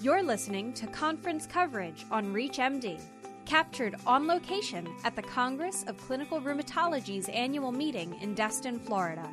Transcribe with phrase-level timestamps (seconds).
[0.00, 3.00] You're listening to conference coverage on ReachMD,
[3.46, 9.28] captured on location at the Congress of Clinical Rheumatology's annual meeting in Destin, Florida.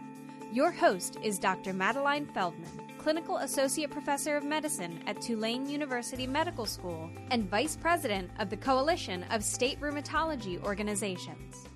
[0.52, 1.72] Your host is Dr.
[1.72, 8.32] Madeline Feldman, Clinical Associate Professor of Medicine at Tulane University Medical School and Vice President
[8.40, 11.68] of the Coalition of State Rheumatology Organizations.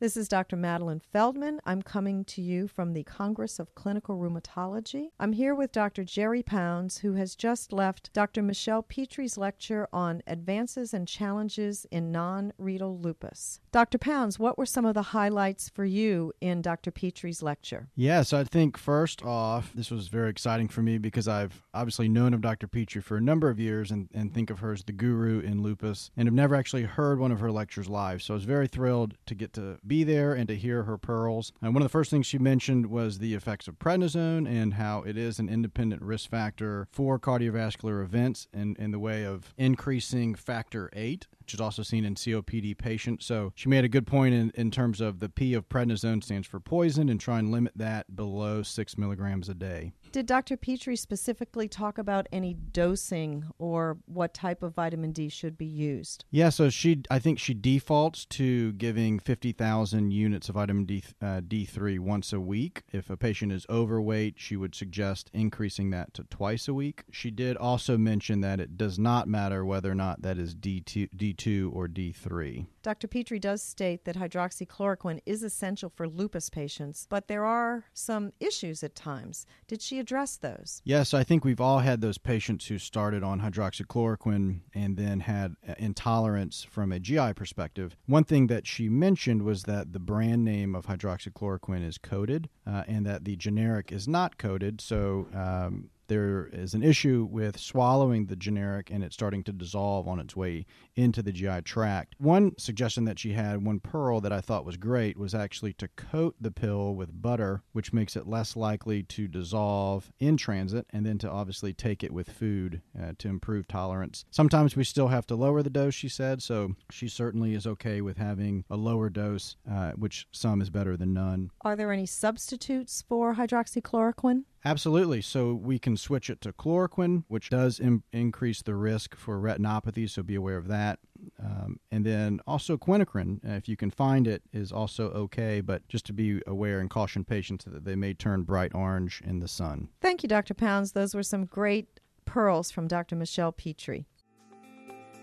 [0.00, 0.56] This is Dr.
[0.56, 1.60] Madeline Feldman.
[1.66, 5.10] I'm coming to you from the Congress of Clinical Rheumatology.
[5.20, 6.04] I'm here with Dr.
[6.04, 8.42] Jerry Pounds, who has just left Dr.
[8.42, 13.60] Michelle Petri's lecture on advances and challenges in non renal lupus.
[13.72, 13.98] Dr.
[13.98, 16.90] Pounds, what were some of the highlights for you in Dr.
[16.90, 17.90] Petri's lecture?
[17.94, 22.32] Yes, I think first off, this was very exciting for me because I've obviously known
[22.32, 22.68] of Dr.
[22.68, 25.62] Petri for a number of years and, and think of her as the guru in
[25.62, 28.22] lupus and have never actually heard one of her lectures live.
[28.22, 31.52] So I was very thrilled to get to be there and to hear her pearls.
[31.60, 35.02] And one of the first things she mentioned was the effects of prednisone and how
[35.02, 40.36] it is an independent risk factor for cardiovascular events in, in the way of increasing
[40.36, 43.26] factor 8 which is also seen in COPD patients.
[43.26, 46.46] So she made a good point in, in terms of the P of prednisone stands
[46.46, 49.90] for poison and try and limit that below six milligrams a day.
[50.12, 50.56] Did Dr.
[50.56, 56.24] Petri specifically talk about any dosing or what type of vitamin D should be used?
[56.32, 61.42] Yeah, so she, I think she defaults to giving 50,000 units of vitamin D, uh,
[61.42, 62.82] D3 once a week.
[62.92, 67.04] If a patient is overweight, she would suggest increasing that to twice a week.
[67.12, 71.10] She did also mention that it does not matter whether or not that is D2,
[71.14, 72.66] D2 or D3.
[72.82, 73.06] Dr.
[73.06, 78.82] Petri does state that hydroxychloroquine is essential for lupus patients, but there are some issues
[78.82, 79.46] at times.
[79.68, 80.82] Did she address those?
[80.84, 85.54] Yes, I think we've all had those patients who started on hydroxychloroquine and then had
[85.78, 87.96] intolerance from a GI perspective.
[88.06, 92.84] One thing that she mentioned was that the brand name of hydroxychloroquine is coded uh,
[92.88, 94.80] and that the generic is not coded.
[94.80, 100.08] So, um, there is an issue with swallowing the generic and it starting to dissolve
[100.08, 100.66] on its way
[100.96, 102.16] into the GI tract.
[102.18, 105.86] One suggestion that she had, one pearl that I thought was great, was actually to
[105.86, 111.06] coat the pill with butter, which makes it less likely to dissolve in transit, and
[111.06, 114.24] then to obviously take it with food uh, to improve tolerance.
[114.32, 118.00] Sometimes we still have to lower the dose, she said, so she certainly is okay
[118.00, 121.52] with having a lower dose, uh, which some is better than none.
[121.60, 124.42] Are there any substitutes for hydroxychloroquine?
[124.64, 125.22] Absolutely.
[125.22, 130.08] So we can switch it to chloroquine, which does Im- increase the risk for retinopathy,
[130.08, 130.98] so be aware of that.
[131.42, 136.06] Um, and then also quinacrine, if you can find it, is also okay, but just
[136.06, 139.88] to be aware and caution patients that they may turn bright orange in the sun.
[140.00, 140.54] Thank you, Dr.
[140.54, 140.92] Pounds.
[140.92, 143.16] Those were some great pearls from Dr.
[143.16, 144.06] Michelle Petri.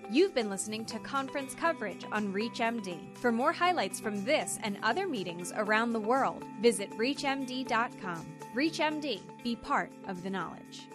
[0.09, 3.17] You've been listening to conference coverage on ReachMD.
[3.17, 8.25] For more highlights from this and other meetings around the world, visit ReachMD.com.
[8.55, 10.87] ReachMD, be part of the knowledge.